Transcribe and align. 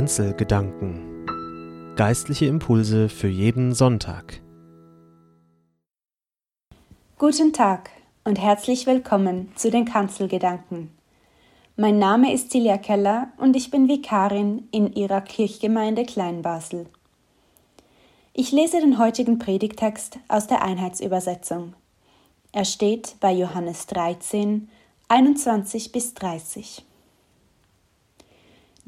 Kanzelgedanken. 0.00 1.26
Geistliche 1.94 2.46
Impulse 2.46 3.10
für 3.10 3.28
jeden 3.28 3.74
Sonntag. 3.74 4.40
Guten 7.18 7.52
Tag 7.52 7.90
und 8.24 8.38
herzlich 8.38 8.86
willkommen 8.86 9.52
zu 9.56 9.70
den 9.70 9.84
Kanzelgedanken. 9.84 10.90
Mein 11.76 11.98
Name 11.98 12.32
ist 12.32 12.50
Silja 12.50 12.78
Keller 12.78 13.28
und 13.36 13.54
ich 13.56 13.70
bin 13.70 13.88
Vikarin 13.88 14.66
in 14.70 14.90
Ihrer 14.94 15.20
Kirchgemeinde 15.20 16.06
Kleinbasel. 16.06 16.86
Ich 18.32 18.52
lese 18.52 18.80
den 18.80 18.96
heutigen 18.98 19.38
Predigtext 19.38 20.18
aus 20.28 20.46
der 20.46 20.62
Einheitsübersetzung. 20.62 21.74
Er 22.52 22.64
steht 22.64 23.16
bei 23.20 23.32
Johannes 23.32 23.86
13, 23.88 24.70
21 25.08 25.92
bis 25.92 26.14
30. 26.14 26.86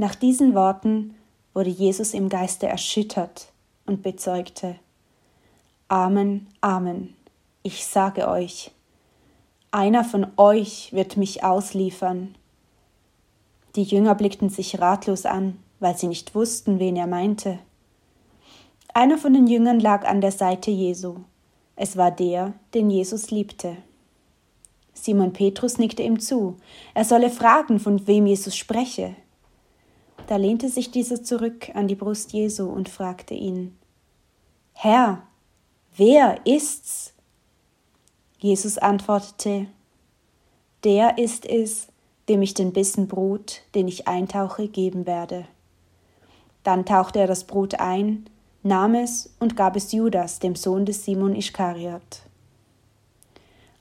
Nach 0.03 0.17
diesen 0.17 0.57
Worten 0.57 1.15
wurde 1.55 1.71
Jesus 1.71 2.13
im 2.13 2.29
Geiste 2.29 2.67
erschüttert 2.67 3.53
und 3.87 4.03
bezeugte 4.03 4.75
Amen, 5.87 6.49
Amen, 6.61 7.15
ich 7.63 7.87
sage 7.87 8.27
euch, 8.27 8.73
einer 9.71 10.03
von 10.03 10.27
euch 10.37 10.93
wird 10.93 11.17
mich 11.17 11.45
ausliefern. 11.45 12.35
Die 13.77 13.85
Jünger 13.85 14.17
blickten 14.17 14.49
sich 14.49 14.81
ratlos 14.81 15.25
an, 15.25 15.61
weil 15.79 15.97
sie 15.97 16.09
nicht 16.09 16.35
wussten, 16.35 16.81
wen 16.81 16.97
er 16.97 17.07
meinte. 17.07 17.61
Einer 18.93 19.19
von 19.19 19.33
den 19.33 19.47
Jüngern 19.47 19.79
lag 19.79 20.05
an 20.05 20.21
der 20.21 20.33
Seite 20.33 20.73
Jesu. 20.73 21.19
Es 21.77 21.97
war 21.97 22.11
der, 22.11 22.55
den 22.75 22.91
Jesus 22.91 23.31
liebte. 23.31 23.77
Simon 24.95 25.33
Petrus 25.33 25.79
nickte 25.79 26.03
ihm 26.03 26.19
zu. 26.19 26.57
Er 26.93 27.05
solle 27.05 27.31
fragen, 27.31 27.79
von 27.79 28.05
wem 28.09 28.27
Jesus 28.27 28.57
spreche. 28.57 29.15
Da 30.33 30.39
lehnte 30.39 30.71
sich 30.71 30.91
dieser 30.91 31.23
zurück 31.23 31.69
an 31.75 31.89
die 31.89 31.95
Brust 31.95 32.33
Jesu 32.33 32.65
und 32.65 32.89
fragte 32.89 33.35
ihn: 33.35 33.77
Herr, 34.73 35.25
wer 35.95 36.47
ist's? 36.47 37.13
Jesus 38.39 38.79
antwortete: 38.79 39.67
Der 40.85 41.19
ist 41.19 41.45
es, 41.45 41.89
dem 42.31 42.41
ich 42.41 42.55
den 42.55 42.73
Bissen 42.73 43.09
Brot, 43.09 43.61
den 43.75 43.89
ich 43.89 44.09
eintauche, 44.09 44.69
geben 44.69 45.05
werde. 45.05 45.45
Dann 46.63 46.87
tauchte 46.87 47.19
er 47.19 47.27
das 47.27 47.45
Brot 47.45 47.75
ein, 47.75 48.25
nahm 48.63 48.95
es 48.95 49.35
und 49.39 49.55
gab 49.55 49.77
es 49.77 49.93
Judas, 49.93 50.39
dem 50.39 50.55
Sohn 50.57 50.87
des 50.87 51.05
Simon 51.05 51.37
Ischkariot. 51.37 52.23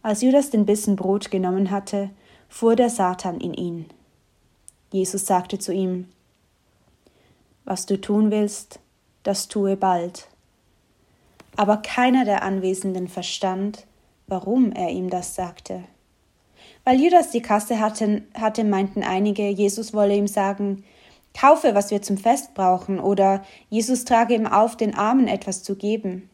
Als 0.01 0.21
Judas 0.21 0.49
den 0.49 0.65
Bissen 0.65 0.97
Brot 0.97 1.31
genommen 1.31 1.71
hatte, 1.71 2.09
fuhr 2.49 2.75
der 2.75 2.89
Satan 2.89 3.39
in 3.39 3.53
ihn. 3.53 3.85
Jesus 4.91 5.25
sagte 5.25 5.57
zu 5.57 5.71
ihm, 5.71 6.09
Was 7.65 7.85
du 7.85 7.99
tun 7.99 8.31
willst, 8.31 8.79
das 9.23 9.47
tue 9.47 9.77
bald. 9.77 10.27
Aber 11.55 11.77
keiner 11.77 12.25
der 12.25 12.43
Anwesenden 12.43 13.07
verstand, 13.07 13.85
warum 14.27 14.71
er 14.71 14.89
ihm 14.89 15.09
das 15.09 15.35
sagte. 15.35 15.83
Weil 16.83 16.99
Judas 16.99 17.31
die 17.31 17.41
Kasse 17.41 17.79
hatte, 17.79 18.23
hatte, 18.33 18.63
meinten 18.63 19.03
einige, 19.03 19.47
Jesus 19.49 19.93
wolle 19.93 20.15
ihm 20.15 20.27
sagen, 20.27 20.83
Kaufe, 21.33 21.75
was 21.75 21.91
wir 21.91 22.01
zum 22.01 22.17
Fest 22.17 22.53
brauchen, 22.53 22.99
oder 22.99 23.43
Jesus 23.69 24.03
trage 24.05 24.33
ihm 24.33 24.47
auf, 24.47 24.75
den 24.75 24.95
Armen 24.95 25.27
etwas 25.27 25.63
zu 25.63 25.75
geben. 25.75 26.29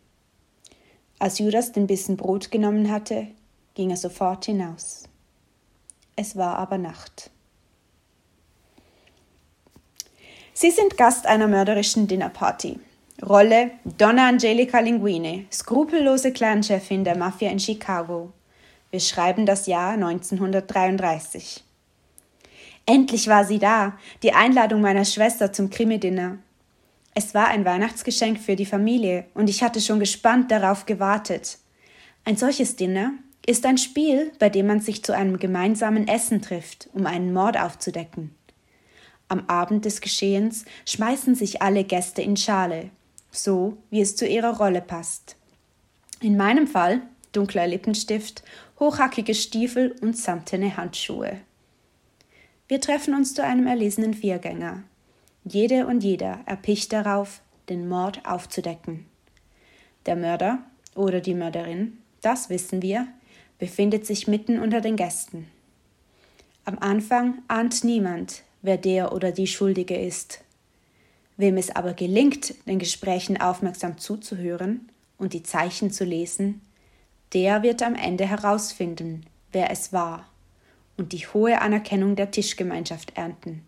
Als 1.19 1.39
Judas 1.39 1.71
den 1.71 1.87
Bissen 1.87 2.17
Brot 2.17 2.51
genommen 2.51 2.91
hatte, 2.91 3.27
ging 3.75 3.89
er 3.91 3.97
sofort 3.97 4.45
hinaus. 4.45 5.03
Es 6.15 6.35
war 6.35 6.57
aber 6.57 6.77
Nacht. 6.77 7.29
Sie 10.59 10.71
sind 10.71 10.97
Gast 10.97 11.27
einer 11.27 11.47
mörderischen 11.47 12.07
Dinnerparty. 12.07 12.79
Rolle 13.23 13.69
Donna 13.99 14.27
Angelica 14.27 14.79
Linguine, 14.79 15.45
skrupellose 15.53 16.33
Clanchefin 16.33 17.03
der 17.03 17.15
Mafia 17.15 17.51
in 17.51 17.59
Chicago. 17.59 18.33
Wir 18.89 18.99
schreiben 18.99 19.45
das 19.45 19.67
Jahr 19.67 19.91
1933. 19.91 21.63
Endlich 22.87 23.27
war 23.27 23.45
sie 23.45 23.59
da, 23.59 23.99
die 24.23 24.33
Einladung 24.33 24.81
meiner 24.81 25.05
Schwester 25.05 25.53
zum 25.53 25.69
Krimi-Dinner. 25.69 26.39
Es 27.13 27.35
war 27.35 27.49
ein 27.49 27.63
Weihnachtsgeschenk 27.63 28.39
für 28.39 28.55
die 28.55 28.65
Familie 28.65 29.25
und 29.35 29.51
ich 29.51 29.61
hatte 29.61 29.79
schon 29.79 29.99
gespannt 29.99 30.49
darauf 30.49 30.87
gewartet. 30.87 31.59
Ein 32.25 32.35
solches 32.35 32.75
Dinner 32.75 33.13
ist 33.45 33.63
ein 33.67 33.77
Spiel, 33.77 34.31
bei 34.39 34.49
dem 34.49 34.65
man 34.65 34.79
sich 34.79 35.03
zu 35.03 35.13
einem 35.13 35.37
gemeinsamen 35.37 36.07
Essen 36.07 36.41
trifft, 36.41 36.89
um 36.93 37.05
einen 37.05 37.31
Mord 37.31 37.59
aufzudecken. 37.59 38.36
Am 39.29 39.43
Abend 39.47 39.85
des 39.85 40.01
Geschehens 40.01 40.65
schmeißen 40.85 41.35
sich 41.35 41.61
alle 41.61 41.83
Gäste 41.83 42.21
in 42.21 42.37
Schale, 42.37 42.89
so 43.31 43.77
wie 43.89 44.01
es 44.01 44.15
zu 44.15 44.27
ihrer 44.27 44.57
Rolle 44.57 44.81
passt. 44.81 45.35
In 46.21 46.37
meinem 46.37 46.67
Fall 46.67 47.01
dunkler 47.31 47.67
Lippenstift, 47.67 48.43
hochhackige 48.79 49.35
Stiefel 49.35 49.95
und 50.01 50.17
samtene 50.17 50.77
Handschuhe. 50.77 51.39
Wir 52.67 52.81
treffen 52.81 53.13
uns 53.13 53.33
zu 53.33 53.43
einem 53.43 53.67
erlesenen 53.67 54.13
Viergänger. 54.13 54.83
Jede 55.43 55.87
und 55.87 56.03
jeder 56.03 56.39
erpicht 56.45 56.91
darauf, 56.91 57.41
den 57.69 57.87
Mord 57.87 58.25
aufzudecken. 58.25 59.05
Der 60.05 60.15
Mörder 60.15 60.59
oder 60.95 61.21
die 61.21 61.33
Mörderin, 61.33 61.97
das 62.21 62.49
wissen 62.49 62.81
wir, 62.81 63.07
befindet 63.59 64.05
sich 64.05 64.27
mitten 64.27 64.59
unter 64.59 64.81
den 64.81 64.95
Gästen. 64.95 65.47
Am 66.65 66.77
Anfang 66.79 67.41
ahnt 67.47 67.83
niemand, 67.83 68.43
wer 68.67 68.77
der 68.77 69.13
oder 69.13 69.31
die 69.31 69.47
Schuldige 69.47 69.95
ist. 69.95 70.43
Wem 71.37 71.57
es 71.57 71.75
aber 71.75 71.93
gelingt, 71.93 72.53
den 72.67 72.79
Gesprächen 72.79 73.39
aufmerksam 73.39 73.97
zuzuhören 73.97 74.89
und 75.17 75.33
die 75.33 75.43
Zeichen 75.43 75.89
zu 75.89 76.03
lesen, 76.03 76.61
der 77.33 77.63
wird 77.63 77.81
am 77.81 77.95
Ende 77.95 78.27
herausfinden, 78.27 79.25
wer 79.51 79.71
es 79.71 79.93
war 79.93 80.29
und 80.97 81.13
die 81.13 81.25
hohe 81.27 81.61
Anerkennung 81.61 82.15
der 82.15 82.31
Tischgemeinschaft 82.31 83.15
ernten. 83.15 83.63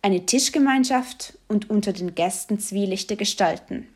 Eine 0.00 0.26
Tischgemeinschaft 0.26 1.38
und 1.46 1.70
unter 1.70 1.92
den 1.92 2.14
Gästen 2.14 2.58
zwielichte 2.58 3.16
Gestalten. 3.16 3.86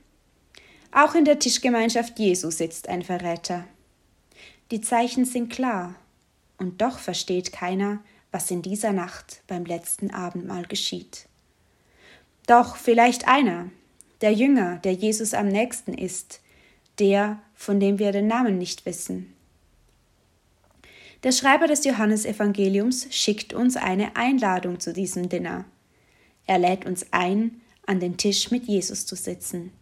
Auch 0.93 1.15
in 1.15 1.25
der 1.25 1.41
Tischgemeinschaft 1.41 2.19
Jesu 2.19 2.51
sitzt 2.51 2.89
ein 2.89 3.03
Verräter. 3.03 3.65
Die 4.71 4.81
Zeichen 4.81 5.25
sind 5.25 5.51
klar, 5.51 5.97
und 6.59 6.81
doch 6.81 6.99
versteht 6.99 7.53
keiner, 7.53 7.99
was 8.37 8.51
in 8.51 8.61
dieser 8.61 8.93
Nacht 8.93 9.41
beim 9.47 9.65
letzten 9.65 10.11
Abendmahl 10.11 10.67
geschieht. 10.67 11.27
Doch 12.47 12.77
vielleicht 12.77 13.27
einer, 13.27 13.71
der 14.21 14.35
Jünger, 14.35 14.77
der 14.77 14.93
Jesus 14.93 15.33
am 15.33 15.49
nächsten 15.49 15.95
ist, 15.95 16.43
der, 16.99 17.41
von 17.55 17.81
dem 17.81 17.99
wir 17.99 18.13
den 18.13 18.27
Namen 18.27 18.59
nicht 18.59 18.85
wissen. 18.85 19.33
Der 21.23 21.33
Schreiber 21.33 21.67
des 21.67 21.87
Johannesevangeliums 21.87 23.07
schickt 23.11 23.55
uns 23.55 23.75
eine 23.79 24.17
Einladung 24.17 24.81
zu 24.81 24.93
diesem 24.93 25.31
Dinner. 25.31 25.65
Er 26.45 26.59
lädt 26.59 26.85
uns 26.85 27.07
ein, 27.13 27.63
an 27.87 28.01
den 28.01 28.19
Tisch 28.19 28.51
mit 28.51 28.67
Jesus 28.67 29.07
zu 29.07 29.17
sitzen. 29.17 29.73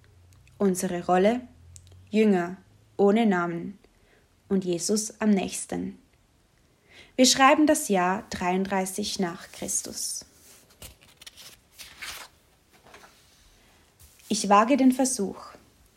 Unsere 0.59 1.07
Rolle? 1.07 1.41
Jünger, 2.09 2.57
ohne 2.97 3.27
Namen. 3.27 3.81
Und 4.49 4.65
Jesus 4.65 5.21
am 5.21 5.31
nächsten. 5.31 5.99
Wir 7.17 7.27
schreiben 7.27 7.67
das 7.67 7.89
Jahr 7.89 8.25
33 8.31 9.19
nach 9.21 9.51
Christus. 9.53 10.25
Ich 14.29 14.49
wage 14.49 14.77
den 14.77 14.93
Versuch 14.93 15.55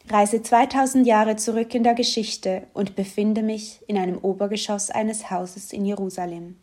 reise 0.09 0.41
2000 0.41 1.05
Jahre 1.05 1.35
zurück 1.35 1.73
in 1.75 1.83
der 1.83 1.93
Geschichte 1.93 2.63
und 2.73 2.95
befinde 2.95 3.41
mich 3.41 3.79
in 3.87 3.97
einem 3.97 4.17
Obergeschoss 4.17 4.89
eines 4.89 5.29
Hauses 5.29 5.73
in 5.73 5.85
Jerusalem. 5.85 6.57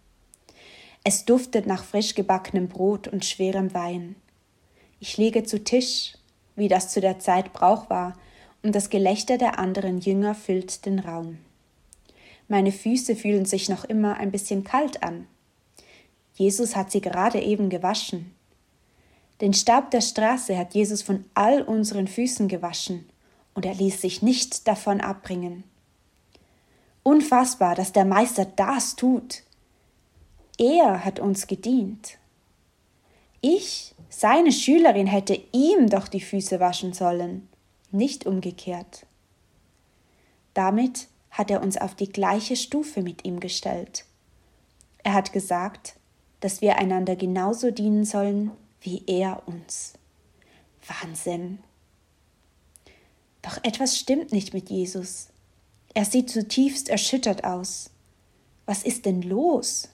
Es 1.05 1.25
duftet 1.25 1.67
nach 1.67 1.85
frisch 1.85 2.15
gebackenem 2.15 2.69
Brot 2.69 3.09
und 3.09 3.25
schwerem 3.25 3.75
Wein. 3.75 4.17
Ich 5.01 5.19
liege 5.19 5.45
zu 5.45 5.63
Tisch, 5.63 6.15
wie 6.57 6.69
das 6.69 6.89
zu 6.89 7.01
der 7.01 7.19
Zeit 7.19 7.53
Brauch 7.53 7.91
war, 7.91 8.15
und 8.63 8.75
das 8.75 8.89
Gelächter 8.89 9.37
der 9.37 9.59
anderen 9.59 9.99
Jünger 9.99 10.35
füllt 10.35 10.87
den 10.87 10.99
Raum. 10.99 11.39
Meine 12.49 12.73
Füße 12.73 13.17
fühlen 13.17 13.47
sich 13.47 13.69
noch 13.69 13.85
immer 13.85 14.17
ein 14.17 14.31
bisschen 14.31 14.65
kalt 14.65 15.03
an. 15.03 15.27
Jesus 16.35 16.77
hat 16.77 16.91
sie 16.91 17.01
gerade 17.01 17.41
eben 17.41 17.71
gewaschen. 17.71 18.35
Den 19.41 19.55
Staub 19.55 19.91
der 19.91 20.01
Straße 20.01 20.57
hat 20.57 20.75
Jesus 20.75 21.03
von 21.03 21.25
all 21.35 21.63
unseren 21.63 22.07
Füßen 22.07 22.49
gewaschen 22.49 23.09
und 23.55 23.65
er 23.65 23.75
ließ 23.75 24.01
sich 24.01 24.23
nicht 24.23 24.69
davon 24.69 25.01
abbringen. 25.01 25.65
Unfassbar, 27.03 27.75
dass 27.75 27.93
der 27.93 28.05
Meister 28.05 28.45
das 28.45 28.97
tut. 28.97 29.43
Er 30.59 31.05
hat 31.05 31.21
uns 31.21 31.47
gedient. 31.47 32.19
Ich, 33.41 33.95
seine 34.09 34.53
Schülerin, 34.53 35.07
hätte 35.07 35.39
ihm 35.53 35.91
doch 35.91 36.09
die 36.09 36.21
Füße 36.21 36.61
waschen 36.61 36.93
sollen, 36.93 37.49
nicht 37.91 38.27
umgekehrt. 38.27 39.07
Damit 40.55 41.09
hat 41.35 41.51
er 41.51 41.61
uns 41.61 41.77
auf 41.77 41.97
die 41.97 42.09
gleiche 42.09 42.55
Stufe 42.55 43.03
mit 43.03 43.25
ihm 43.25 43.41
gestellt. 43.41 44.05
Er 45.03 45.15
hat 45.15 45.33
gesagt, 45.33 45.97
dass 46.39 46.61
wir 46.61 46.77
einander 46.77 47.17
genauso 47.17 47.73
dienen 47.73 48.05
sollen, 48.05 48.53
wie 48.81 49.03
er 49.09 49.43
uns. 49.47 49.95
Wahnsinn. 50.87 51.59
Doch 53.43 53.59
etwas 53.65 53.99
stimmt 53.99 54.31
nicht 54.31 54.55
mit 54.55 54.71
Jesus. 54.71 55.29
Er 55.93 56.05
sieht 56.05 56.31
zutiefst 56.31 56.89
erschüttert 56.89 57.43
aus. 57.43 57.91
Was 58.65 58.85
ist 58.85 59.05
denn 59.05 59.21
los? 59.21 59.89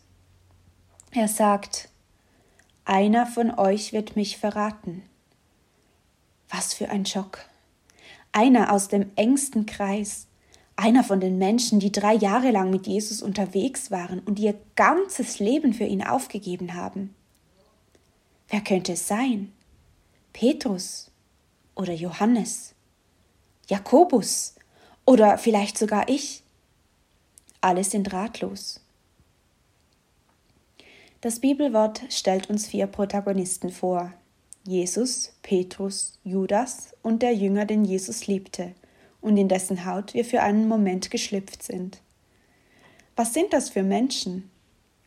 Er 1.11 1.27
sagt, 1.27 1.89
einer 2.85 3.27
von 3.27 3.51
euch 3.59 3.95
wird 3.95 4.15
mich 4.15 4.37
verraten. 4.37 5.03
Was 6.51 6.75
für 6.75 6.91
ein 6.91 7.07
Schock. 7.07 7.47
Einer 8.31 8.73
aus 8.73 8.89
dem 8.89 9.11
engsten 9.17 9.65
Kreis, 9.65 10.27
einer 10.81 11.05
von 11.05 11.21
den 11.21 11.37
Menschen, 11.37 11.79
die 11.79 11.93
drei 11.93 12.15
Jahre 12.15 12.51
lang 12.51 12.71
mit 12.71 12.87
Jesus 12.87 13.21
unterwegs 13.21 13.91
waren 13.91 14.21
und 14.21 14.39
ihr 14.39 14.59
ganzes 14.77 15.39
Leben 15.39 15.75
für 15.75 15.85
ihn 15.85 16.03
aufgegeben 16.03 16.75
haben. 16.75 17.15
Wer 18.49 18.63
könnte 18.63 18.93
es 18.93 19.07
sein? 19.07 19.53
Petrus 20.33 21.11
oder 21.75 21.93
Johannes? 21.93 22.75
Jakobus 23.69 24.55
oder 25.05 25.37
vielleicht 25.37 25.77
sogar 25.77 26.09
ich. 26.09 26.43
Alle 27.61 27.85
sind 27.85 28.13
ratlos. 28.15 28.81
Das 31.21 31.41
Bibelwort 31.41 32.01
stellt 32.09 32.49
uns 32.49 32.67
vier 32.67 32.87
Protagonisten 32.87 33.71
vor. 33.71 34.15
Jesus, 34.67 35.35
Petrus, 35.43 36.19
Judas 36.25 36.95
und 37.03 37.21
der 37.21 37.35
Jünger, 37.35 37.67
den 37.67 37.85
Jesus 37.85 38.27
liebte 38.27 38.75
und 39.21 39.37
in 39.37 39.49
dessen 39.49 39.85
Haut 39.85 40.15
wir 40.15 40.25
für 40.25 40.43
einen 40.43 40.69
Moment 40.69 41.11
geschlüpft 41.11 41.63
sind. 41.63 42.01
Was 43.17 43.35
sind 43.35 43.53
das 43.53 43.71
für 43.71 43.83
Menschen? 43.83 44.51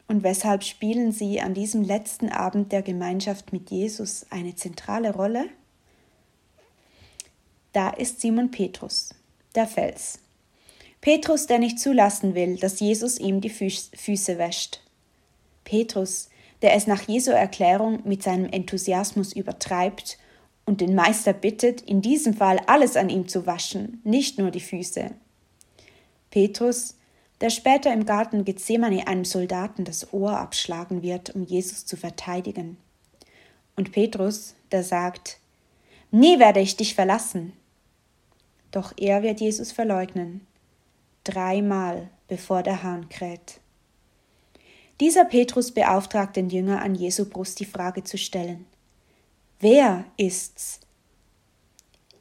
Und 0.07 0.23
weshalb 0.23 0.63
spielen 0.63 1.11
sie 1.11 1.41
an 1.41 1.53
diesem 1.53 1.83
letzten 1.83 2.29
Abend 2.29 2.71
der 2.71 2.81
Gemeinschaft 2.81 3.53
mit 3.53 3.71
Jesus 3.71 4.25
eine 4.29 4.55
zentrale 4.55 5.13
Rolle? 5.13 5.45
Da 7.71 7.89
ist 7.89 8.21
Simon 8.21 8.51
Petrus, 8.51 9.15
der 9.55 9.65
Fels. 9.65 10.19
Petrus, 11.01 11.47
der 11.47 11.59
nicht 11.59 11.79
zulassen 11.79 12.35
will, 12.35 12.57
dass 12.57 12.79
Jesus 12.79 13.17
ihm 13.17 13.41
die 13.41 13.49
Füße 13.49 14.37
wäscht. 14.37 14.81
Petrus, 15.63 16.29
der 16.61 16.75
es 16.75 16.87
nach 16.87 17.07
Jesu 17.07 17.31
Erklärung 17.31 18.01
mit 18.05 18.21
seinem 18.23 18.45
Enthusiasmus 18.45 19.33
übertreibt 19.33 20.17
und 20.65 20.81
den 20.81 20.95
Meister 20.95 21.33
bittet, 21.33 21.81
in 21.81 22.01
diesem 22.01 22.33
Fall 22.33 22.59
alles 22.67 22.95
an 22.95 23.09
ihm 23.09 23.27
zu 23.27 23.45
waschen, 23.45 24.01
nicht 24.03 24.37
nur 24.37 24.51
die 24.51 24.61
Füße. 24.61 25.11
Petrus, 26.29 26.95
der 27.41 27.49
später 27.49 27.91
im 27.93 28.05
Garten 28.05 28.45
Gethsemane 28.45 29.07
einem 29.07 29.25
Soldaten 29.25 29.83
das 29.83 30.13
Ohr 30.13 30.37
abschlagen 30.37 31.01
wird, 31.01 31.35
um 31.35 31.43
Jesus 31.43 31.85
zu 31.85 31.97
verteidigen. 31.97 32.77
Und 33.75 33.91
Petrus, 33.91 34.55
der 34.71 34.83
sagt, 34.83 35.39
Nie 36.11 36.39
werde 36.39 36.59
ich 36.59 36.77
dich 36.77 36.95
verlassen. 36.95 37.53
Doch 38.71 38.93
er 38.97 39.23
wird 39.23 39.41
Jesus 39.41 39.71
verleugnen. 39.71 40.45
Dreimal, 41.23 42.09
bevor 42.27 42.63
der 42.63 42.83
Hahn 42.83 43.09
kräht. 43.09 43.59
Dieser 44.99 45.25
Petrus 45.25 45.71
beauftragt 45.71 46.35
den 46.35 46.49
Jünger 46.49 46.81
an 46.81 46.95
Jesu 46.95 47.25
Brust 47.25 47.59
die 47.59 47.65
Frage 47.65 48.03
zu 48.03 48.17
stellen. 48.17 48.65
Wer 49.59 50.05
ist's? 50.17 50.79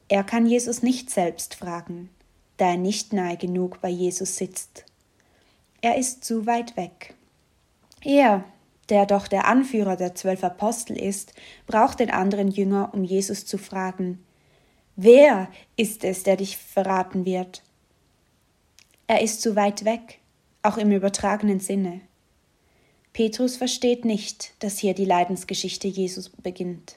Er 0.09 0.25
kann 0.25 0.47
Jesus 0.47 0.83
nicht 0.83 1.11
selbst 1.11 1.55
fragen, 1.55 2.11
da 2.59 2.71
er 2.71 2.77
nicht 2.77 3.13
nahe 3.13 3.37
genug 3.37 3.81
bei 3.81 3.89
Jesus 3.89 4.37
sitzt. 4.37 4.85
Er 5.81 5.97
ist 5.97 6.25
zu 6.25 6.47
weit 6.47 6.77
weg. 6.77 7.15
Er, 8.03 8.45
der 8.89 9.07
doch 9.07 9.27
der 9.27 9.47
Anführer 9.47 9.97
der 9.97 10.15
zwölf 10.15 10.45
Apostel 10.45 10.97
ist, 10.97 11.33
braucht 11.67 12.01
den 12.01 12.11
anderen 12.11 12.49
Jünger, 12.49 12.91
um 12.93 13.05
Jesus 13.05 13.47
zu 13.47 13.59
fragen, 13.59 14.25
Wer 14.97 15.49
ist 15.77 16.05
es, 16.05 16.23
der 16.23 16.37
dich 16.37 16.59
verraten 16.59 17.25
wird? 17.25 17.63
Er 19.07 19.23
ist 19.23 19.41
zu 19.41 19.57
weit 19.57 19.85
weg, 19.85 20.19
auch 20.63 20.77
im 20.77 20.93
übertragenen 20.93 21.61
Sinne. 21.61 22.03
Petrus 23.13 23.57
versteht 23.57 24.05
nicht, 24.05 24.53
dass 24.59 24.79
hier 24.79 24.95
die 24.95 25.05
Leidensgeschichte 25.05 25.89
Jesus 25.89 26.29
beginnt. 26.29 26.97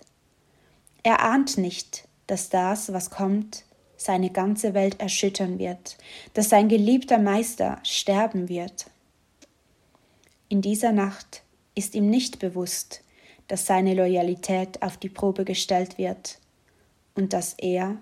Er 1.05 1.21
ahnt 1.21 1.59
nicht, 1.59 2.07
dass 2.25 2.49
das, 2.49 2.91
was 2.91 3.11
kommt, 3.11 3.63
seine 3.95 4.31
ganze 4.31 4.73
Welt 4.73 4.99
erschüttern 4.99 5.59
wird, 5.59 5.99
dass 6.33 6.49
sein 6.49 6.67
geliebter 6.67 7.19
Meister 7.19 7.77
sterben 7.83 8.49
wird. 8.49 8.87
In 10.49 10.63
dieser 10.63 10.91
Nacht 10.91 11.43
ist 11.75 11.93
ihm 11.93 12.09
nicht 12.09 12.39
bewusst, 12.39 13.03
dass 13.47 13.67
seine 13.67 13.93
Loyalität 13.93 14.81
auf 14.81 14.97
die 14.97 15.09
Probe 15.09 15.45
gestellt 15.45 15.99
wird 15.99 16.39
und 17.13 17.33
dass 17.33 17.53
er 17.53 17.97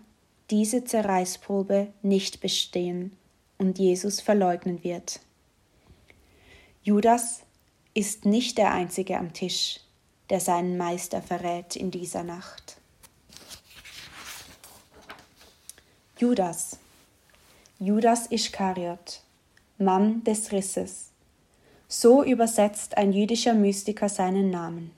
diese 0.50 0.86
Zerreißprobe 0.86 1.92
nicht 2.04 2.40
bestehen 2.40 3.12
und 3.58 3.80
Jesus 3.80 4.22
verleugnen 4.22 4.82
wird. 4.86 5.20
Judas 6.84 7.42
ist 7.94 8.24
nicht 8.24 8.58
der 8.58 8.72
Einzige 8.72 9.18
am 9.18 9.34
Tisch, 9.34 9.82
der 10.30 10.40
seinen 10.40 10.78
Meister 10.78 11.22
verrät 11.22 11.76
in 11.76 11.92
dieser 11.92 12.24
Nacht. 12.24 12.78
Judas, 16.24 16.78
Judas 17.80 18.28
Ischkariot, 18.32 19.20
Mann 19.78 20.24
des 20.24 20.54
Risses. 20.54 21.10
So 21.90 22.24
übersetzt 22.24 22.98
ein 22.98 23.12
jüdischer 23.12 23.54
Mystiker 23.54 24.08
seinen 24.08 24.50
Namen. 24.50 24.92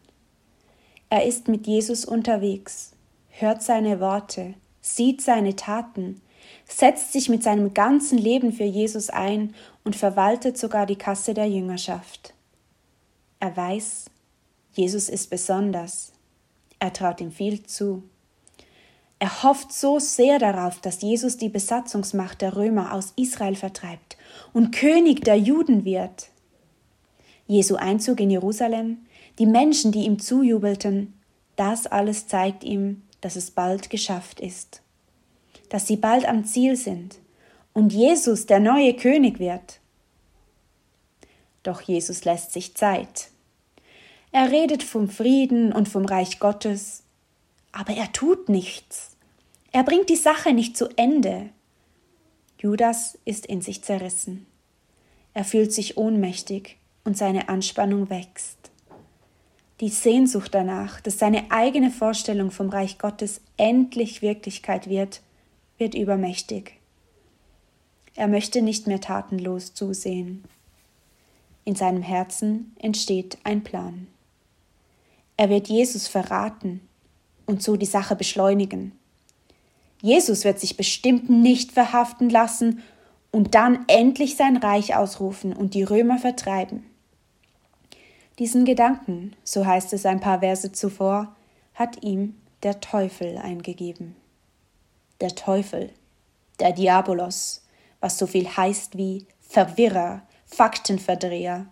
Er 1.10 1.26
ist 1.26 1.48
mit 1.48 1.66
Jesus 1.66 2.06
unterwegs 2.06 2.92
hört 3.30 3.64
seine 3.64 4.00
Worte, 4.00 4.54
sieht 4.82 5.20
seine 5.20 5.56
Taten, 5.56 6.22
setzt 6.68 7.12
sich 7.12 7.28
mit 7.28 7.42
seinem 7.42 7.74
ganzen 7.74 8.20
Leben 8.20 8.54
für 8.54 8.64
Jesus 8.64 9.10
ein 9.10 9.56
und 9.84 9.96
verwaltet 9.96 10.60
sogar 10.60 10.86
die 10.86 10.96
Kasse 10.96 11.34
der 11.34 11.48
Jüngerschaft. 11.48 12.36
Er 13.40 13.58
weiß, 13.58 14.12
Jesus 14.74 15.10
ist 15.10 15.32
besonders. 15.32 16.12
Er 16.78 16.94
traut 16.94 17.20
ihm 17.20 17.32
viel 17.32 17.64
zu. 17.64 18.04
Er 19.26 19.42
hofft 19.42 19.74
so 19.74 19.98
sehr 19.98 20.38
darauf, 20.38 20.80
dass 20.82 21.02
Jesus 21.02 21.38
die 21.38 21.50
Besatzungsmacht 21.50 22.42
der 22.42 22.56
Römer 22.56 22.94
aus 22.94 23.12
Israel 23.16 23.56
vertreibt 23.56 24.18
und 24.54 24.70
König 24.70 25.24
der 25.24 25.36
Juden 25.36 25.84
wird. 25.84 26.30
Jesu 27.48 27.76
Einzug 27.76 28.20
in 28.20 28.30
Jerusalem, 28.30 29.00
die 29.40 29.48
Menschen, 29.48 29.92
die 29.92 30.06
ihm 30.06 30.20
zujubelten, 30.20 31.20
das 31.56 31.88
alles 31.88 32.28
zeigt 32.28 32.64
ihm, 32.64 33.02
dass 33.20 33.36
es 33.36 33.50
bald 33.50 33.90
geschafft 33.90 34.40
ist, 34.40 34.84
dass 35.70 35.88
sie 35.88 35.96
bald 35.96 36.28
am 36.28 36.46
Ziel 36.46 36.76
sind 36.76 37.18
und 37.74 37.94
Jesus 37.94 38.46
der 38.46 38.60
neue 38.60 38.94
König 38.94 39.40
wird. 39.40 39.80
Doch 41.64 41.82
Jesus 41.82 42.26
lässt 42.26 42.52
sich 42.52 42.76
Zeit. 42.76 43.30
Er 44.32 44.52
redet 44.52 44.84
vom 44.84 45.10
Frieden 45.10 45.74
und 45.74 45.90
vom 45.90 46.06
Reich 46.06 46.38
Gottes, 46.38 47.02
aber 47.72 47.96
er 47.96 48.14
tut 48.14 48.50
nichts. 48.50 49.15
Er 49.76 49.84
bringt 49.84 50.10
die 50.10 50.16
Sache 50.16 50.54
nicht 50.54 50.78
zu 50.78 50.88
Ende. 50.96 51.50
Judas 52.58 53.20
ist 53.26 53.46
in 53.46 53.60
sich 53.60 53.82
zerrissen. 53.82 54.46
Er 55.34 55.44
fühlt 55.44 55.74
sich 55.74 55.98
ohnmächtig 55.98 56.78
und 57.04 57.18
seine 57.18 57.50
Anspannung 57.50 58.10
wächst. 58.10 58.72
Die 59.82 59.90
Sehnsucht 59.90 60.56
danach, 60.56 61.02
dass 61.02 61.20
seine 61.20 61.52
eigene 61.52 61.92
Vorstellung 61.92 62.52
vom 62.52 62.70
Reich 62.70 63.00
Gottes 63.00 63.42
endlich 63.58 64.22
Wirklichkeit 64.22 64.88
wird, 64.90 65.22
wird 65.78 65.94
übermächtig. 65.94 66.80
Er 68.16 68.30
möchte 68.30 68.62
nicht 68.62 68.88
mehr 68.88 69.02
tatenlos 69.02 69.74
zusehen. 69.74 70.46
In 71.66 71.76
seinem 71.76 72.02
Herzen 72.02 72.74
entsteht 72.80 73.40
ein 73.44 73.62
Plan. 73.62 74.08
Er 75.36 75.50
wird 75.50 75.68
Jesus 75.68 76.08
verraten 76.08 76.80
und 77.46 77.62
so 77.62 77.76
die 77.76 77.86
Sache 77.86 78.16
beschleunigen. 78.16 78.94
Jesus 80.06 80.44
wird 80.44 80.60
sich 80.60 80.78
bestimmt 80.78 81.32
nicht 81.32 81.72
verhaften 81.72 82.30
lassen 82.30 82.84
und 83.32 83.56
dann 83.56 83.86
endlich 83.88 84.36
sein 84.36 84.56
Reich 84.56 84.96
ausrufen 84.96 85.52
und 85.52 85.74
die 85.74 85.82
Römer 85.82 86.20
vertreiben. 86.20 86.86
Diesen 88.38 88.66
Gedanken, 88.66 89.36
so 89.44 89.66
heißt 89.66 89.94
es 89.94 90.06
ein 90.06 90.20
paar 90.20 90.42
Verse 90.42 90.72
zuvor, 90.72 91.36
hat 91.74 92.04
ihm 92.04 92.36
der 92.62 92.82
Teufel 92.82 93.40
eingegeben. 93.40 94.16
Der 95.22 95.34
Teufel, 95.34 95.90
der 96.60 96.74
Diabolos, 96.74 97.64
was 98.00 98.20
so 98.20 98.28
viel 98.28 98.48
heißt 98.48 99.00
wie 99.00 99.26
Verwirrer, 99.40 100.22
Faktenverdreher. 100.46 101.66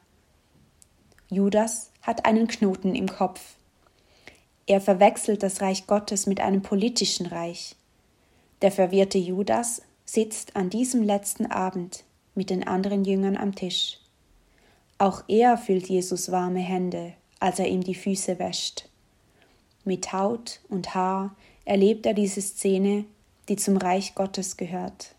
Judas 1.29 1.91
hat 2.01 2.25
einen 2.25 2.47
Knoten 2.47 2.95
im 2.95 3.09
Kopf. 3.09 3.57
Er 4.65 4.81
verwechselt 4.81 5.43
das 5.43 5.61
Reich 5.61 5.85
Gottes 5.85 6.25
mit 6.25 6.39
einem 6.39 6.63
politischen 6.63 7.27
Reich. 7.27 7.75
Der 8.63 8.71
verwirrte 8.71 9.17
Judas 9.17 9.81
sitzt 10.05 10.55
an 10.55 10.69
diesem 10.69 11.03
letzten 11.03 11.45
Abend 11.45 12.05
mit 12.33 12.49
den 12.49 12.65
anderen 12.65 13.03
Jüngern 13.03 13.35
am 13.35 13.53
Tisch. 13.53 13.99
Auch 14.97 15.25
er 15.27 15.57
fühlt 15.57 15.89
Jesus 15.89 16.31
warme 16.31 16.61
Hände, 16.61 17.13
als 17.41 17.59
er 17.59 17.67
ihm 17.67 17.83
die 17.83 17.93
Füße 17.93 18.39
wäscht. 18.39 18.87
Mit 19.83 20.13
Haut 20.13 20.61
und 20.69 20.95
Haar 20.95 21.35
erlebt 21.65 22.05
er 22.05 22.13
diese 22.13 22.41
Szene, 22.41 23.03
die 23.49 23.57
zum 23.57 23.75
Reich 23.75 24.15
Gottes 24.15 24.55
gehört. 24.55 25.13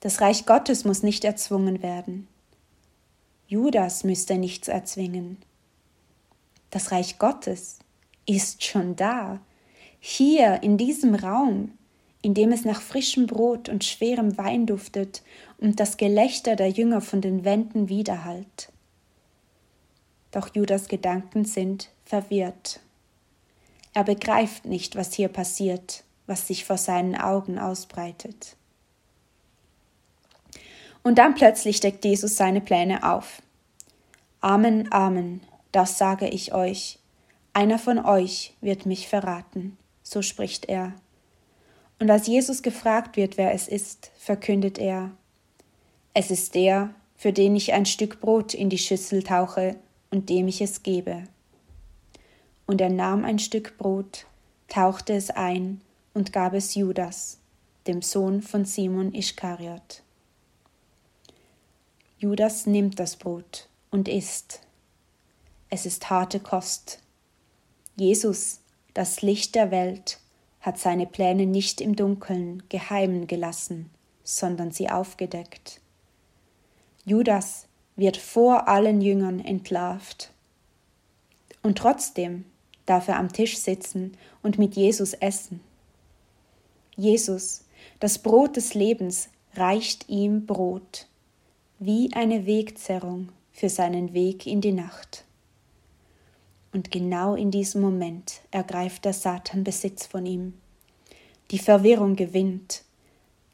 Das 0.00 0.20
Reich 0.20 0.44
Gottes 0.44 0.84
muss 0.84 1.02
nicht 1.02 1.24
erzwungen 1.24 1.82
werden. 1.82 2.28
Judas 3.46 4.04
müsste 4.04 4.36
nichts 4.36 4.68
erzwingen. 4.68 5.38
Das 6.68 6.92
Reich 6.92 7.18
Gottes 7.18 7.78
ist 8.26 8.62
schon 8.64 8.96
da, 8.96 9.40
hier 9.98 10.62
in 10.62 10.76
diesem 10.76 11.14
Raum, 11.14 11.72
in 12.22 12.34
dem 12.34 12.52
es 12.52 12.64
nach 12.64 12.80
frischem 12.80 13.26
Brot 13.26 13.68
und 13.68 13.84
schwerem 13.84 14.36
Wein 14.38 14.66
duftet 14.66 15.22
und 15.58 15.78
das 15.80 15.96
Gelächter 15.96 16.56
der 16.56 16.70
Jünger 16.70 17.00
von 17.00 17.20
den 17.20 17.44
Wänden 17.44 17.88
widerhallt. 17.88 18.72
Doch 20.30 20.54
Judas 20.54 20.88
Gedanken 20.88 21.44
sind 21.44 21.90
verwirrt. 22.04 22.80
Er 23.94 24.04
begreift 24.04 24.64
nicht, 24.64 24.96
was 24.96 25.14
hier 25.14 25.28
passiert, 25.28 26.04
was 26.26 26.46
sich 26.46 26.64
vor 26.64 26.76
seinen 26.76 27.16
Augen 27.16 27.58
ausbreitet. 27.58 28.56
Und 31.02 31.18
dann 31.18 31.34
plötzlich 31.34 31.80
deckt 31.80 32.04
Jesus 32.04 32.36
seine 32.36 32.60
Pläne 32.60 33.10
auf. 33.10 33.40
Amen, 34.40 34.92
Amen, 34.92 35.40
das 35.72 35.98
sage 35.98 36.28
ich 36.28 36.52
euch. 36.52 36.98
Einer 37.54 37.78
von 37.78 37.98
euch 37.98 38.54
wird 38.60 38.86
mich 38.86 39.08
verraten, 39.08 39.76
so 40.02 40.22
spricht 40.22 40.66
er. 40.66 40.92
Und 41.98 42.10
als 42.10 42.26
Jesus 42.26 42.62
gefragt 42.62 43.16
wird, 43.16 43.36
wer 43.36 43.52
es 43.52 43.68
ist, 43.68 44.10
verkündet 44.18 44.78
er, 44.78 45.10
es 46.14 46.30
ist 46.30 46.54
der, 46.54 46.94
für 47.16 47.32
den 47.32 47.56
ich 47.56 47.72
ein 47.72 47.86
Stück 47.86 48.20
Brot 48.20 48.54
in 48.54 48.70
die 48.70 48.78
Schüssel 48.78 49.22
tauche 49.22 49.76
und 50.10 50.28
dem 50.28 50.48
ich 50.48 50.60
es 50.60 50.82
gebe. 50.82 51.24
Und 52.66 52.80
er 52.80 52.90
nahm 52.90 53.24
ein 53.24 53.38
Stück 53.38 53.76
Brot, 53.78 54.26
tauchte 54.68 55.14
es 55.14 55.30
ein 55.30 55.80
und 56.14 56.32
gab 56.32 56.54
es 56.54 56.74
Judas, 56.74 57.38
dem 57.86 58.02
Sohn 58.02 58.42
von 58.42 58.64
Simon 58.64 59.14
Ischkariot. 59.14 60.02
Judas 62.18 62.66
nimmt 62.66 62.98
das 62.98 63.16
Brot 63.16 63.68
und 63.90 64.08
isst. 64.08 64.60
Es 65.70 65.86
ist 65.86 66.10
harte 66.10 66.40
Kost. 66.40 67.00
Jesus, 67.96 68.60
das 68.94 69.22
Licht 69.22 69.54
der 69.54 69.70
Welt, 69.70 70.18
hat 70.60 70.78
seine 70.78 71.06
Pläne 71.06 71.46
nicht 71.46 71.80
im 71.80 71.96
Dunkeln 71.96 72.62
geheimen 72.68 73.26
gelassen, 73.26 73.90
sondern 74.24 74.72
sie 74.72 74.90
aufgedeckt. 74.90 75.80
Judas 77.04 77.66
wird 77.96 78.16
vor 78.16 78.68
allen 78.68 79.00
Jüngern 79.00 79.40
entlarvt. 79.40 80.32
Und 81.62 81.78
trotzdem 81.78 82.44
darf 82.86 83.08
er 83.08 83.18
am 83.18 83.32
Tisch 83.32 83.58
sitzen 83.58 84.16
und 84.42 84.58
mit 84.58 84.76
Jesus 84.76 85.14
essen. 85.14 85.60
Jesus, 86.96 87.64
das 88.00 88.18
Brot 88.18 88.56
des 88.56 88.74
Lebens, 88.74 89.28
reicht 89.54 90.08
ihm 90.08 90.46
Brot, 90.46 91.06
wie 91.78 92.12
eine 92.12 92.46
Wegzerrung 92.46 93.30
für 93.52 93.68
seinen 93.68 94.14
Weg 94.14 94.46
in 94.46 94.60
die 94.60 94.72
Nacht. 94.72 95.24
Und 96.78 96.92
genau 96.92 97.34
in 97.34 97.50
diesem 97.50 97.80
Moment 97.80 98.40
ergreift 98.52 99.04
der 99.04 99.12
Satan 99.12 99.64
Besitz 99.64 100.06
von 100.06 100.24
ihm. 100.24 100.54
Die 101.50 101.58
Verwirrung 101.58 102.14
gewinnt. 102.14 102.84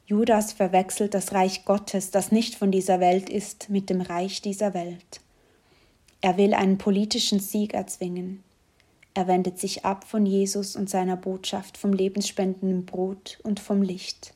Judas 0.05 0.53
verwechselt 0.53 1.15
das 1.15 1.33
Reich 1.33 1.65
Gottes, 1.65 2.11
das 2.11 2.31
nicht 2.31 2.53
von 2.53 2.69
dieser 2.69 2.99
Welt 2.99 3.27
ist, 3.31 3.71
mit 3.71 3.89
dem 3.89 4.01
Reich 4.01 4.43
dieser 4.43 4.75
Welt. 4.75 5.21
Er 6.21 6.37
will 6.37 6.53
einen 6.53 6.77
politischen 6.77 7.39
Sieg 7.39 7.73
erzwingen. 7.73 8.43
Er 9.15 9.27
wendet 9.27 9.57
sich 9.57 9.85
ab 9.85 10.03
von 10.03 10.27
Jesus 10.27 10.75
und 10.75 10.87
seiner 10.87 11.17
Botschaft 11.17 11.79
vom 11.79 11.93
lebensspendenden 11.93 12.85
Brot 12.85 13.39
und 13.41 13.59
vom 13.59 13.81
Licht. 13.81 14.35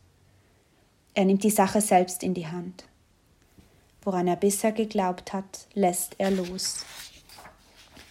Er 1.14 1.26
nimmt 1.26 1.44
die 1.44 1.52
Sache 1.52 1.82
selbst 1.82 2.24
in 2.24 2.34
die 2.34 2.48
Hand. 2.48 2.86
Woran 4.02 4.28
er 4.28 4.36
bisher 4.36 4.72
geglaubt 4.72 5.32
hat, 5.32 5.68
lässt 5.76 6.16
er 6.18 6.32
los. 6.32 6.84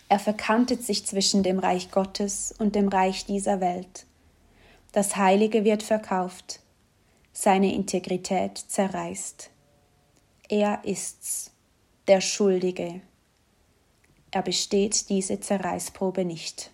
Er 0.08 0.18
verkantet 0.18 0.82
sich 0.82 1.06
zwischen 1.06 1.42
dem 1.42 1.58
Reich 1.58 1.90
Gottes 1.90 2.54
und 2.58 2.74
dem 2.74 2.88
Reich 2.88 3.26
dieser 3.26 3.60
Welt. 3.60 4.06
Das 4.92 5.16
Heilige 5.16 5.64
wird 5.64 5.82
verkauft, 5.82 6.60
seine 7.32 7.74
Integrität 7.74 8.56
zerreißt. 8.56 9.50
Er 10.48 10.80
ist's, 10.84 11.52
der 12.08 12.22
Schuldige. 12.22 13.02
Er 14.30 14.42
besteht 14.42 15.10
diese 15.10 15.40
Zerreißprobe 15.40 16.24
nicht. 16.24 16.70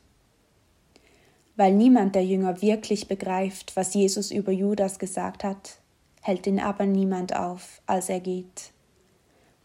Weil 1.56 1.72
niemand 1.72 2.14
der 2.14 2.24
Jünger 2.24 2.62
wirklich 2.62 3.08
begreift, 3.08 3.74
was 3.74 3.94
Jesus 3.94 4.30
über 4.30 4.52
Judas 4.52 4.98
gesagt 4.98 5.44
hat, 5.44 5.78
hält 6.20 6.46
ihn 6.46 6.60
aber 6.60 6.86
niemand 6.86 7.34
auf, 7.34 7.82
als 7.86 8.08
er 8.08 8.20
geht. 8.20 8.72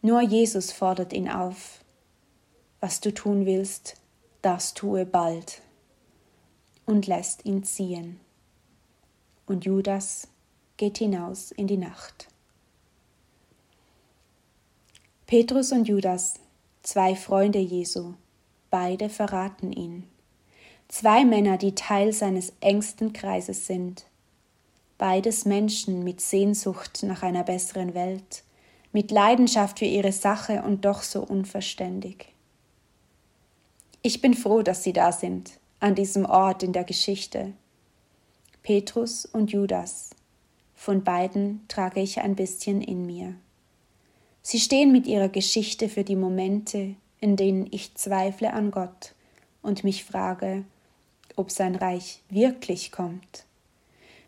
Nur 0.02 0.22
Jesus 0.22 0.72
fordert 0.72 1.14
ihn 1.14 1.30
auf, 1.30 1.84
was 2.80 3.02
du 3.02 3.14
tun 3.14 3.46
willst, 3.46 3.96
das 4.42 4.74
tue 4.74 5.06
bald, 5.06 5.62
und 6.86 7.08
lässt 7.08 7.46
ihn 7.46 7.64
ziehen. 7.64 8.20
Und 9.46 9.66
Judas 9.66 10.28
geht 10.78 10.98
hinaus 10.98 11.52
in 11.52 11.68
die 11.68 11.78
Nacht. 11.78 12.28
Petrus 15.28 15.72
und 15.72 15.88
Judas, 15.88 16.36
zwei 16.82 17.16
Freunde 17.16 17.60
Jesu, 17.60 18.14
beide 18.70 19.10
verraten 19.10 19.72
ihn. 19.72 20.08
Zwei 20.88 21.24
Männer, 21.24 21.58
die 21.58 21.76
Teil 21.76 22.14
seines 22.14 22.54
engsten 22.62 23.14
Kreises 23.14 23.68
sind. 23.68 24.06
Beides 24.98 25.46
Menschen 25.46 26.04
mit 26.04 26.20
Sehnsucht 26.20 27.04
nach 27.04 27.22
einer 27.22 27.44
besseren 27.44 27.94
Welt, 27.94 28.44
mit 28.92 29.12
Leidenschaft 29.12 29.80
für 29.80 29.86
ihre 29.86 30.12
Sache 30.12 30.64
und 30.64 30.86
doch 30.86 31.04
so 31.04 31.22
unverständig. 31.22 32.34
Ich 34.02 34.22
bin 34.22 34.34
froh, 34.34 34.62
dass 34.62 34.84
Sie 34.84 34.94
da 34.94 35.12
sind, 35.12 35.60
an 35.82 35.94
diesem 35.94 36.26
Ort 36.26 36.64
in 36.64 36.72
der 36.72 36.86
Geschichte. 36.86 37.52
Petrus 38.64 39.26
und 39.26 39.52
Judas. 39.52 40.12
Von 40.74 41.04
beiden 41.04 41.66
trage 41.68 42.00
ich 42.00 42.22
ein 42.22 42.36
bisschen 42.36 42.82
in 42.82 43.06
mir. 43.06 43.36
Sie 44.42 44.60
stehen 44.60 44.94
mit 44.94 45.06
ihrer 45.06 45.28
Geschichte 45.28 45.90
für 45.90 46.06
die 46.06 46.16
Momente, 46.16 46.96
in 47.20 47.36
denen 47.36 47.68
ich 47.72 47.96
zweifle 47.96 48.54
an 48.54 48.72
Gott 48.72 49.14
und 49.62 49.84
mich 49.84 50.06
frage, 50.06 50.64
ob 51.36 51.52
sein 51.52 51.76
Reich 51.76 52.22
wirklich 52.30 52.94
kommt. 52.94 53.44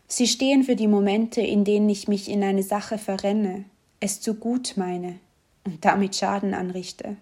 Sie 0.06 0.28
stehen 0.28 0.64
für 0.64 0.76
die 0.76 0.88
Momente, 0.88 1.40
in 1.40 1.64
denen 1.64 1.88
ich 1.88 2.08
mich 2.08 2.28
in 2.28 2.44
eine 2.44 2.62
Sache 2.62 2.98
verrenne, 2.98 3.64
es 4.00 4.20
zu 4.20 4.34
gut 4.34 4.74
meine 4.76 5.18
und 5.64 5.82
damit 5.82 6.14
Schaden 6.14 6.52
anrichte. 6.52 7.16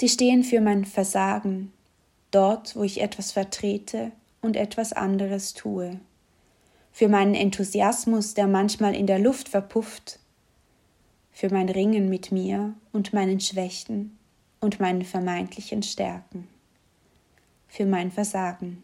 Sie 0.00 0.08
stehen 0.08 0.44
für 0.44 0.62
mein 0.62 0.86
Versagen, 0.86 1.74
dort, 2.30 2.74
wo 2.74 2.84
ich 2.84 3.02
etwas 3.02 3.32
vertrete 3.32 4.12
und 4.40 4.56
etwas 4.56 4.94
anderes 4.94 5.52
tue, 5.52 6.00
für 6.90 7.10
meinen 7.10 7.34
Enthusiasmus, 7.34 8.32
der 8.32 8.46
manchmal 8.46 8.94
in 8.94 9.06
der 9.06 9.18
Luft 9.18 9.50
verpufft, 9.50 10.18
für 11.32 11.50
mein 11.50 11.68
Ringen 11.68 12.08
mit 12.08 12.32
mir 12.32 12.72
und 12.92 13.12
meinen 13.12 13.40
Schwächen 13.40 14.16
und 14.60 14.80
meinen 14.80 15.02
vermeintlichen 15.02 15.82
Stärken, 15.82 16.48
für 17.68 17.84
mein 17.84 18.10
Versagen, 18.10 18.82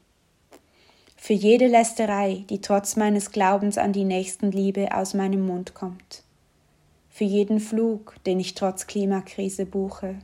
für 1.16 1.32
jede 1.32 1.66
Lästerei, 1.66 2.44
die 2.50 2.60
trotz 2.60 2.94
meines 2.94 3.30
Glaubens 3.30 3.78
an 3.78 3.94
die 3.94 4.04
Nächstenliebe 4.04 4.94
aus 4.94 5.14
meinem 5.14 5.46
Mund 5.46 5.72
kommt, 5.72 6.24
für 7.08 7.24
jeden 7.24 7.58
Flug, 7.58 8.22
den 8.26 8.38
ich 8.38 8.52
trotz 8.52 8.86
Klimakrise 8.86 9.64
buche, 9.64 10.18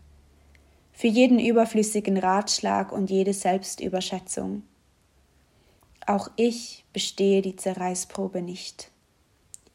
für 0.92 1.08
jeden 1.08 1.38
überflüssigen 1.38 2.18
Ratschlag 2.18 2.92
und 2.92 3.10
jede 3.10 3.32
Selbstüberschätzung. 3.32 4.62
Auch 6.06 6.28
ich 6.36 6.84
bestehe 6.92 7.42
die 7.42 7.56
Zerreißprobe 7.56 8.42
nicht. 8.42 8.90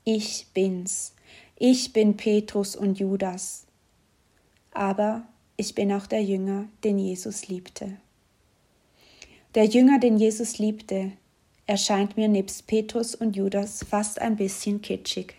Ich 0.04 0.48
bin's. 0.54 1.14
Ich 1.58 1.92
bin 1.92 2.16
Petrus 2.16 2.76
und 2.76 3.00
Judas. 3.00 3.66
Aber 4.72 5.28
ich 5.56 5.74
bin 5.74 5.92
auch 5.92 6.06
der 6.06 6.24
Jünger, 6.24 6.66
den 6.84 7.00
Jesus 7.00 7.48
liebte. 7.48 7.98
Der 9.56 9.66
Jünger, 9.66 10.00
den 10.00 10.18
Jesus 10.18 10.60
liebte, 10.60 11.14
erscheint 11.66 12.16
mir 12.16 12.28
nebst 12.28 12.68
Petrus 12.68 13.16
und 13.16 13.36
Judas 13.36 13.84
fast 13.84 14.22
ein 14.22 14.36
bisschen 14.36 14.82
kitschig. 14.82 15.34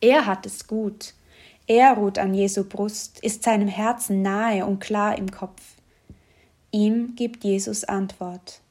Er 0.00 0.26
hat 0.26 0.46
es 0.46 0.66
gut, 0.66 1.14
er 1.68 1.92
ruht 1.92 2.18
an 2.18 2.32
Jesu 2.32 2.64
Brust, 2.64 3.20
ist 3.20 3.42
seinem 3.42 3.68
Herzen 3.68 4.22
nahe 4.22 4.64
und 4.64 4.80
klar 4.80 5.18
im 5.18 5.30
Kopf. 5.30 5.62
Ihm 6.72 7.14
gibt 7.14 7.44
Jesus 7.44 7.84
Antwort. 7.84 8.62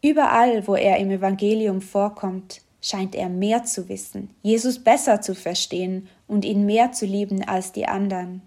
Überall, 0.00 0.68
wo 0.68 0.76
er 0.76 0.98
im 0.98 1.10
Evangelium 1.10 1.80
vorkommt, 1.80 2.62
scheint 2.80 3.16
er 3.16 3.28
mehr 3.28 3.64
zu 3.64 3.88
wissen, 3.88 4.30
Jesus 4.42 4.78
besser 4.78 5.20
zu 5.20 5.34
verstehen 5.34 6.08
und 6.28 6.44
ihn 6.44 6.64
mehr 6.64 6.92
zu 6.92 7.04
lieben 7.04 7.42
als 7.42 7.72
die 7.72 7.86
anderen. 7.86 8.42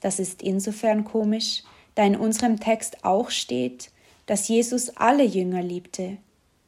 Das 0.00 0.18
ist 0.18 0.42
insofern 0.42 1.04
komisch, 1.04 1.62
da 1.94 2.04
in 2.04 2.16
unserem 2.16 2.58
Text 2.58 3.04
auch 3.04 3.30
steht, 3.30 3.92
dass 4.26 4.48
Jesus 4.48 4.90
alle 4.96 5.24
Jünger 5.24 5.62
liebte, 5.62 6.18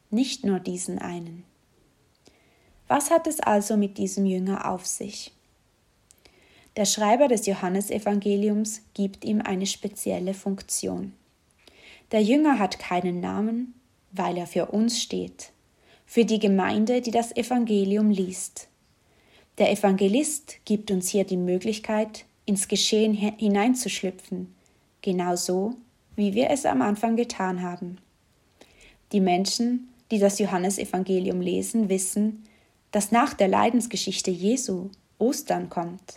nicht 0.09 0.45
nur 0.45 0.61
diesen 0.61 0.99
einen. 0.99 1.43
Was 2.87 3.11
hat 3.11 3.27
es 3.27 3.41
also 3.41 3.75
mit 3.75 3.97
diesem 3.97 4.25
Jünger 4.25 4.69
auf 4.69 4.85
sich? 4.85 5.33
Der 6.77 6.85
Schreiber 6.85 7.27
des 7.27 7.45
Johannesevangeliums 7.47 8.81
gibt 8.93 9.25
ihm 9.25 9.41
eine 9.41 9.65
spezielle 9.65 10.33
Funktion. 10.33 11.11
Der 12.11 12.21
Jünger 12.21 12.59
hat 12.59 12.79
keinen 12.79 13.19
Namen, 13.19 13.73
weil 14.13 14.37
er 14.37 14.47
für 14.47 14.67
uns 14.67 15.01
steht, 15.01 15.51
für 16.05 16.23
die 16.23 16.39
Gemeinde, 16.39 17.01
die 17.01 17.11
das 17.11 17.35
Evangelium 17.35 18.09
liest. 18.09 18.69
Der 19.57 19.69
Evangelist 19.69 20.59
gibt 20.63 20.91
uns 20.91 21.09
hier 21.09 21.25
die 21.25 21.37
Möglichkeit, 21.37 22.25
ins 22.45 22.69
Geschehen 22.69 23.13
hineinzuschlüpfen, 23.13 24.55
genauso 25.01 25.75
wie 26.15 26.33
wir 26.33 26.49
es 26.49 26.65
am 26.65 26.81
Anfang 26.81 27.17
getan 27.17 27.61
haben. 27.61 27.97
Die 29.11 29.19
Menschen, 29.19 29.89
die 30.09 30.19
das 30.19 30.39
Johannesevangelium 30.39 31.41
lesen, 31.41 31.89
wissen, 31.89 32.43
dass 32.91 33.11
nach 33.11 33.33
der 33.33 33.49
Leidensgeschichte 33.49 34.31
Jesu 34.31 34.89
Ostern 35.17 35.69
kommt. 35.69 36.15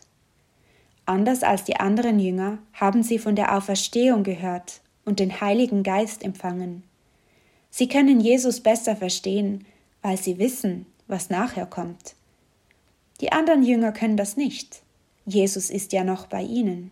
Anders 1.07 1.43
als 1.43 1.65
die 1.65 1.77
anderen 1.77 2.19
Jünger 2.19 2.59
haben 2.73 3.03
sie 3.03 3.19
von 3.19 3.37
der 3.37 3.57
Auferstehung 3.57 4.23
gehört 4.23 4.81
und 5.05 5.21
den 5.21 5.41
Heiligen 5.41 5.83
Geist 5.83 6.23
empfangen. 6.23 6.83
Sie 7.71 7.89
können 7.89 8.21
Jesus 8.21 8.61
besser 8.61 8.97
verstehen, 8.97 9.67
weil 10.01 10.17
sie 10.17 10.39
wissen, 10.39 10.87
was 11.07 11.29
nachher 11.29 11.67
kommt. 11.67 12.15
Die 13.21 13.33
anderen 13.33 13.63
Jünger 13.63 13.93
können 13.93 14.17
das 14.17 14.37
nicht. 14.37 14.83
Jesus 15.27 15.71
ist 15.71 15.93
ja 15.93 16.05
noch 16.05 16.27
bei 16.27 16.43
ihnen. 16.43 16.91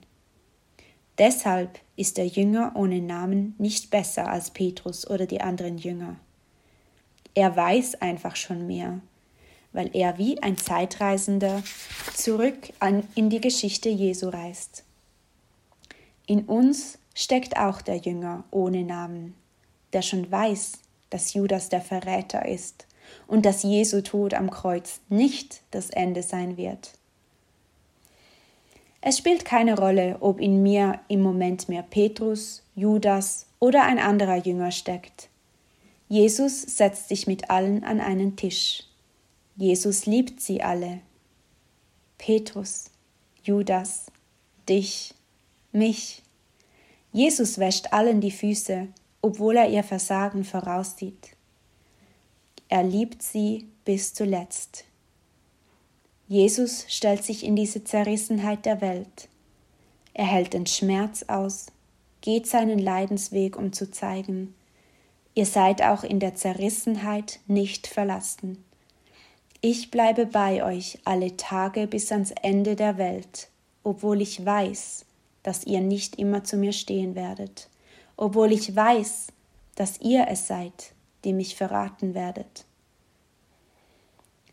Deshalb 1.19 1.78
ist 1.97 2.16
der 2.16 2.26
Jünger 2.26 2.73
ohne 2.75 3.00
Namen 3.00 3.54
nicht 3.59 3.90
besser 3.90 4.28
als 4.31 4.50
Petrus 4.50 5.09
oder 5.09 5.26
die 5.26 5.40
anderen 5.40 5.78
Jünger. 5.78 6.16
Er 7.35 7.54
weiß 7.54 8.00
einfach 8.00 8.37
schon 8.37 8.66
mehr, 8.66 9.00
weil 9.73 9.91
er 9.95 10.19
wie 10.19 10.43
ein 10.43 10.57
Zeitreisender 10.57 11.62
zurück 12.14 12.73
an, 12.79 13.07
in 13.14 13.31
die 13.31 13.41
Geschichte 13.41 13.88
Jesu 13.88 14.29
reist. 14.29 14.85
In 16.26 16.45
uns 16.45 16.99
steckt 17.14 17.57
auch 17.57 17.83
der 17.83 17.97
Jünger 17.97 18.45
ohne 18.50 18.85
Namen, 18.85 19.35
der 19.93 20.02
schon 20.02 20.31
weiß, 20.31 20.73
dass 21.11 21.35
Judas 21.35 21.69
der 21.69 21.81
Verräter 21.81 22.47
ist 22.47 22.87
und 23.26 23.45
dass 23.45 23.62
Jesu 23.62 24.00
Tod 24.00 24.35
am 24.35 24.50
Kreuz 24.50 25.00
nicht 25.09 25.62
das 25.71 25.91
Ende 25.91 26.23
sein 26.23 26.57
wird. 26.57 26.93
Es 29.00 29.19
spielt 29.19 29.45
keine 29.45 29.76
Rolle, 29.76 30.19
ob 30.21 30.41
in 30.41 30.62
mir 30.62 31.00
im 31.09 31.23
Moment 31.23 31.69
mehr 31.69 31.83
Petrus, 31.83 32.62
Judas 32.76 33.47
oder 33.59 33.83
ein 33.83 33.99
anderer 33.99 34.37
Jünger 34.37 34.71
steckt. 34.71 35.29
Jesus 36.09 36.62
setzt 36.62 37.09
sich 37.09 37.26
mit 37.26 37.50
allen 37.50 37.85
an 37.85 38.00
einen 38.00 38.37
Tisch. 38.37 38.85
Jesus 39.62 40.07
liebt 40.07 40.40
sie 40.40 40.61
alle. 40.61 40.99
Petrus, 42.19 42.90
Judas, 43.45 44.07
dich, 44.69 45.14
mich, 45.71 46.25
Jesus 47.12 47.59
wäscht 47.59 47.92
allen 47.92 48.21
die 48.21 48.33
Füße, 48.33 48.88
obwohl 49.21 49.57
er 49.57 49.71
ihr 49.71 49.85
Versagen 49.85 50.42
voraussieht. 50.42 51.37
Er 52.69 52.83
liebt 52.83 53.23
sie 53.23 53.69
bis 53.85 54.12
zuletzt. 54.14 54.85
Jesus 56.26 56.85
stellt 56.88 57.23
sich 57.23 57.45
in 57.45 57.54
diese 57.54 57.85
Zerrissenheit 57.85 58.66
der 58.66 58.81
Welt. 58.81 59.28
Er 60.12 60.26
hält 60.26 60.54
den 60.54 60.66
Schmerz 60.66 61.23
aus, 61.28 61.67
geht 62.21 62.49
seinen 62.49 62.80
Leidensweg, 62.80 63.56
um 63.56 63.73
zu 63.73 63.93
zeigen, 63.93 64.56
ihr 65.37 65.47
seid 65.47 65.82
auch 65.82 66.02
in 66.02 66.19
der 66.19 66.34
Zerrissenheit 66.34 67.39
nicht 67.47 67.87
verlassen. 67.87 68.65
Ich 69.65 69.93
bleibe 69.93 70.27
bei 70.27 70.65
euch 70.65 70.99
alle 71.05 71.37
Tage 71.37 71.87
bis 71.87 72.11
ans 72.11 72.33
Ende 72.43 72.75
der 72.75 72.99
Welt, 72.99 73.49
obwohl 73.85 74.21
ich 74.21 74.45
weiß, 74.45 75.05
dass 75.45 75.63
ihr 75.63 75.81
nicht 75.81 76.19
immer 76.19 76.43
zu 76.43 76.57
mir 76.57 76.73
stehen 76.73 77.15
werdet, 77.15 77.69
obwohl 78.17 78.51
ich 78.51 78.75
weiß, 78.75 79.29
dass 79.77 80.01
ihr 80.01 80.27
es 80.29 80.49
seid, 80.49 80.95
die 81.23 81.33
mich 81.33 81.55
verraten 81.55 82.13
werdet. 82.13 82.65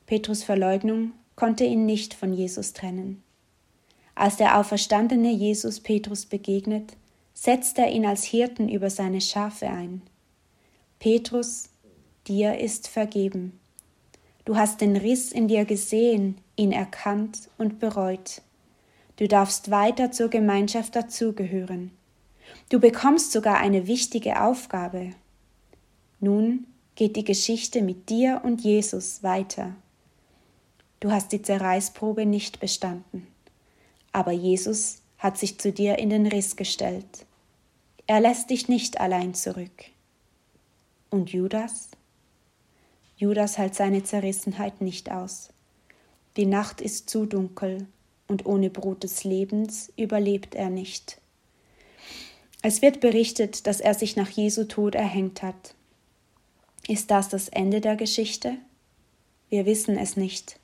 Petrus 0.05 0.43
Verleugnung 0.43 1.13
konnte 1.35 1.63
ihn 1.63 1.87
nicht 1.87 2.13
von 2.13 2.31
Jesus 2.31 2.73
trennen. 2.73 3.23
Als 4.13 4.35
der 4.37 4.59
auferstandene 4.59 5.31
Jesus 5.31 5.79
Petrus 5.79 6.27
begegnet, 6.27 6.95
setzt 7.33 7.79
er 7.79 7.89
ihn 7.89 8.05
als 8.05 8.25
Hirten 8.25 8.69
über 8.69 8.91
seine 8.91 9.21
Schafe 9.21 9.69
ein. 9.69 10.03
Petrus, 10.99 11.69
dir 12.27 12.59
ist 12.59 12.87
vergeben. 12.87 13.58
Du 14.45 14.55
hast 14.55 14.81
den 14.81 14.95
Riss 14.95 15.31
in 15.31 15.47
dir 15.47 15.65
gesehen, 15.65 16.37
ihn 16.55 16.71
erkannt 16.71 17.49
und 17.57 17.79
bereut. 17.79 18.41
Du 19.17 19.27
darfst 19.27 19.69
weiter 19.69 20.11
zur 20.11 20.29
Gemeinschaft 20.29 20.95
dazugehören. 20.95 21.91
Du 22.69 22.79
bekommst 22.79 23.31
sogar 23.31 23.57
eine 23.57 23.85
wichtige 23.87 24.41
Aufgabe. 24.41 25.11
Nun 26.19 26.67
geht 26.95 27.15
die 27.15 27.23
Geschichte 27.23 27.81
mit 27.81 28.09
dir 28.09 28.41
und 28.43 28.61
Jesus 28.61 29.23
weiter. 29.23 29.75
Du 30.99 31.11
hast 31.11 31.31
die 31.31 31.41
Zerreißprobe 31.41 32.25
nicht 32.25 32.59
bestanden, 32.59 33.27
aber 34.11 34.31
Jesus 34.31 35.01
hat 35.17 35.37
sich 35.37 35.59
zu 35.59 35.71
dir 35.71 35.97
in 35.97 36.09
den 36.09 36.27
Riss 36.27 36.55
gestellt. 36.55 37.25
Er 38.07 38.19
lässt 38.19 38.49
dich 38.49 38.67
nicht 38.67 38.99
allein 38.99 39.33
zurück. 39.33 39.85
Und 41.09 41.31
Judas? 41.31 41.89
Judas 43.19 43.57
hält 43.57 43.75
seine 43.75 44.01
Zerrissenheit 44.01 44.79
nicht 44.79 45.11
aus. 45.11 45.49
Die 46.37 46.45
Nacht 46.45 46.79
ist 46.79 47.09
zu 47.09 47.25
dunkel, 47.25 47.85
und 48.29 48.45
ohne 48.45 48.69
Brot 48.69 49.03
des 49.03 49.25
Lebens 49.25 49.91
überlebt 49.97 50.55
er 50.55 50.69
nicht. 50.69 51.19
Es 52.61 52.81
wird 52.81 53.01
berichtet, 53.01 53.67
dass 53.67 53.81
er 53.81 53.93
sich 53.93 54.15
nach 54.15 54.29
Jesu 54.29 54.63
Tod 54.63 54.95
erhängt 54.95 55.43
hat. 55.43 55.75
Ist 56.87 57.11
das 57.11 57.27
das 57.27 57.49
Ende 57.49 57.81
der 57.81 57.97
Geschichte? 57.97 58.55
Wir 59.49 59.65
wissen 59.65 59.97
es 59.97 60.15
nicht. 60.15 60.57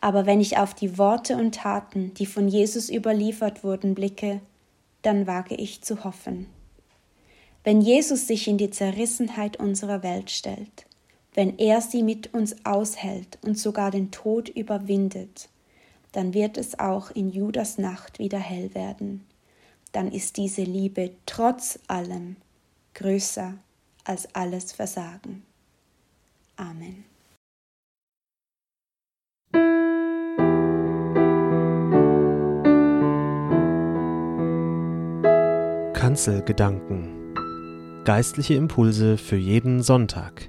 Aber 0.00 0.24
wenn 0.24 0.40
ich 0.40 0.56
auf 0.56 0.72
die 0.72 0.96
Worte 0.96 1.36
und 1.36 1.56
Taten, 1.56 2.14
die 2.14 2.26
von 2.26 2.48
Jesus 2.48 2.88
überliefert 2.88 3.62
wurden, 3.62 3.94
blicke, 3.94 4.40
dann 5.02 5.26
wage 5.26 5.54
ich 5.54 5.82
zu 5.82 6.02
hoffen. 6.02 6.46
Wenn 7.62 7.82
Jesus 7.82 8.26
sich 8.26 8.48
in 8.48 8.56
die 8.56 8.70
Zerrissenheit 8.70 9.58
unserer 9.58 10.02
Welt 10.02 10.30
stellt, 10.30 10.85
wenn 11.36 11.58
er 11.58 11.82
sie 11.82 12.02
mit 12.02 12.32
uns 12.32 12.56
aushält 12.64 13.38
und 13.42 13.58
sogar 13.58 13.90
den 13.90 14.10
Tod 14.10 14.48
überwindet, 14.48 15.50
dann 16.12 16.32
wird 16.32 16.56
es 16.56 16.78
auch 16.78 17.10
in 17.10 17.30
Judas 17.30 17.76
Nacht 17.76 18.18
wieder 18.18 18.38
hell 18.38 18.74
werden. 18.74 19.26
Dann 19.92 20.10
ist 20.10 20.38
diese 20.38 20.62
Liebe 20.62 21.10
trotz 21.26 21.78
allem 21.88 22.36
größer 22.94 23.52
als 24.04 24.34
alles 24.34 24.72
Versagen. 24.72 25.42
Amen. 26.56 27.04
Kanzelgedanken 35.92 37.34
Geistliche 38.04 38.54
Impulse 38.54 39.18
für 39.18 39.36
jeden 39.36 39.82
Sonntag 39.82 40.48